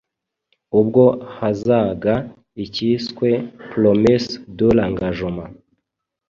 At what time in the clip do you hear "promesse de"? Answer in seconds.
3.69-4.67